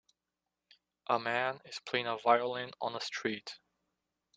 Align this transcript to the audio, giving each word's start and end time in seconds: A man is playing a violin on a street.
A 1.05 1.19
man 1.19 1.59
is 1.63 1.79
playing 1.85 2.07
a 2.07 2.17
violin 2.17 2.71
on 2.81 2.95
a 2.95 3.01
street. 3.01 3.59